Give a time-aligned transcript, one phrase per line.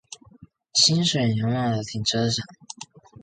[0.73, 2.43] 清水牛罵頭停車場